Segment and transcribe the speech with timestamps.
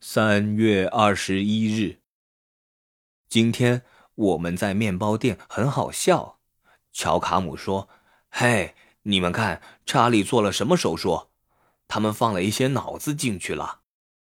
[0.00, 1.98] 三月二十一日，
[3.28, 3.82] 今天
[4.14, 6.38] 我们在面包店很好笑。
[6.92, 7.88] 乔卡姆说
[8.30, 11.30] ：“嘿，你们看，查理做了什么手术？
[11.88, 13.80] 他们放了一些脑子进去了。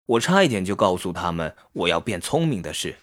[0.05, 2.99] 我差一点就告诉他们我要变聪明的事，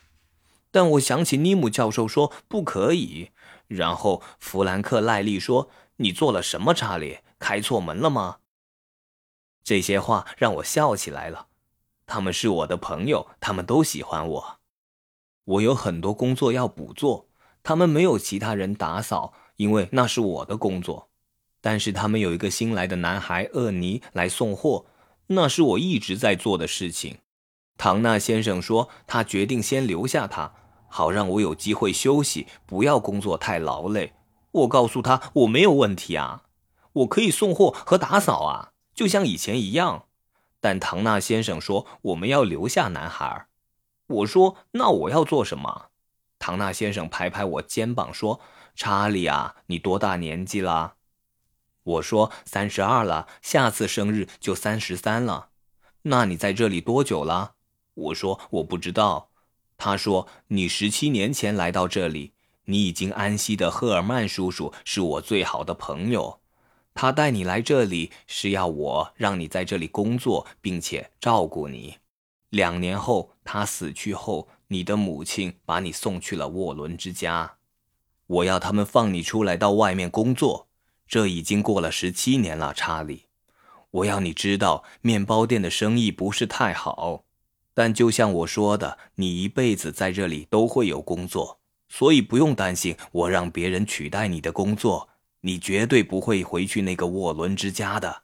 [0.70, 3.32] 但我想起尼姆教授说不可以。
[3.66, 5.68] 然后弗兰克赖利说
[5.98, 7.18] ：‘你做了什么，查理？
[7.40, 8.38] 开错门了吗？’
[9.64, 11.48] 这些话让我笑起来了。”
[12.10, 14.58] 他们是我的朋友，他们都喜欢我。
[15.44, 17.28] 我有很多工作要补做，
[17.62, 21.08] 他们没有其他人打扫，因为那是我的工作。
[21.60, 24.86] 但是他们有一个新来的男孩厄尼来送货，
[25.28, 27.18] 那是我一直在做的事情。
[27.78, 30.52] 唐纳先生说他决定先留下他，
[30.88, 34.14] 好让我有机会休息，不要工作太劳累。
[34.50, 36.42] 我告诉他我没有问题啊，
[36.92, 40.06] 我可以送货和打扫啊，就像以前一样。
[40.60, 43.46] 但唐纳先生说我们要留下男孩。
[44.06, 45.86] 我说那我要做什么？
[46.38, 48.40] 唐纳先生拍拍我肩膀说
[48.74, 50.94] ：“查理啊，你多大年纪了？”
[51.84, 55.50] 我说：“三十二了，下次生日就三十三了。”
[56.02, 57.52] 那你在这里多久了？
[57.94, 59.30] 我说我不知道。
[59.76, 62.32] 他说：“你十七年前来到这里，
[62.64, 66.40] 你已经安息的赫尔曼叔叔是我最好的朋友。”
[66.94, 71.96] 他带你来这里是要我让你在这里工作，并且照顾你。
[72.50, 77.56] 两年后他死去后，你的母亲把你送去了沃伦之家。
[78.26, 80.68] 我要他们放你出来到外面工作。
[81.08, 83.26] 这已经过了十七年了，查理。
[83.90, 87.24] 我要你知道，面包店的生意不是太好，
[87.74, 91.58] 但就像我说的，你一辈子在这里都会有工作，
[91.88, 95.09] 所以不用担心我让别人取代你的工作。
[95.42, 98.22] 你绝对不会回去那个沃伦之家的，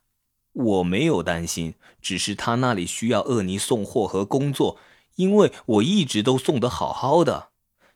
[0.52, 4.78] 我没有担心，只是他那里需要厄尼送货和工作，
[5.16, 7.48] 因为我一直都送得好好的。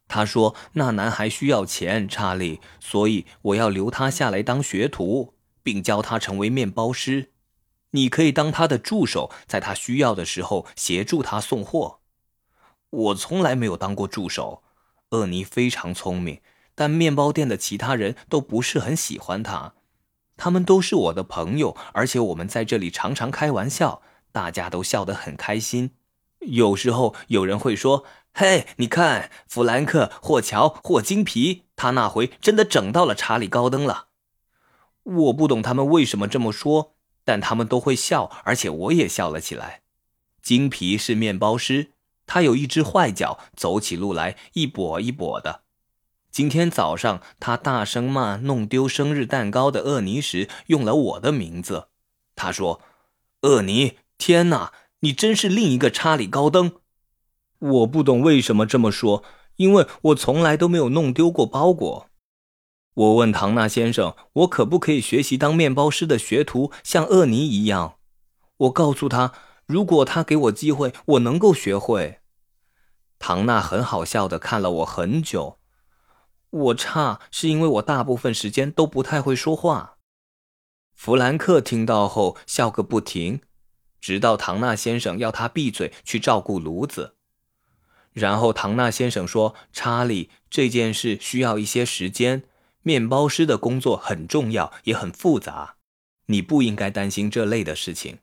[0.08, 7.31] 他说那男孩需要钱，查理，所以我要留他下来当学徒，并教他成为面包师。
[7.92, 12.00] 你可以当他的助手，在他需要的时候协助他送货。
[12.91, 14.62] 我从来没有当过助手，
[15.10, 16.41] 厄尼非常聪明。
[16.80, 19.74] 但面包店的其他人都不是很喜欢他，
[20.38, 24.00] 他们都是我的朋友，而且我们在这里常常开玩笑，
[24.32, 25.90] 大家都笑得很开心。
[26.38, 34.06] 有时候有人会说：“嘿，你看，弗兰克、或乔、或金皮，他那回真的整到了查理高登了。”
[35.04, 36.94] 我不懂他们为什么这么说，
[37.26, 39.82] 但他们都会笑，而且我也笑了起来。
[40.40, 41.90] 金皮是面包师，
[42.24, 45.64] 他有一只坏脚，走起路来一跛一跛的。
[46.30, 51.88] 今天早上，他大声骂弄丢生日蛋糕的厄尼时，用了我的名字。
[52.36, 52.80] 他说
[53.42, 56.72] ：“厄尼，天哪，你真是另一个查理高登。”
[57.58, 59.24] 我不懂为什么这么说，
[59.56, 62.06] 因为我从来都没有弄丢过包裹。
[62.94, 67.96] 我问唐纳先生：“我可不可以学习当面包师的学徒，像厄尼一样？”
[68.58, 69.32] 我告诉他
[69.66, 72.20] ：“如果他给我机会，我能够学会。”
[73.19, 75.59] 唐纳很好笑的看了我很久。
[76.50, 79.99] 我差是因为我大部分时间都不太会说话。
[80.93, 83.41] 弗兰克听到后笑个不停，
[84.00, 87.15] 直到唐纳先生要他闭嘴去照顾炉子。
[88.12, 92.43] 然后唐纳先生说：“查理，这件事需要一些时间。
[92.82, 95.77] 面包师的工作很重要，也很复杂。
[96.27, 98.19] 你不应该担心这类的事情。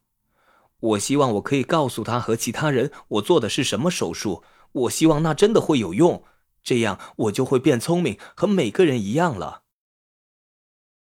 [0.79, 4.43] 我希望我可以告诉他和其他人我做的是什么手术。
[4.73, 6.23] 我希望那真的会有用。”
[6.67, 9.61] 这样我就会变聪明，和每个人一样了。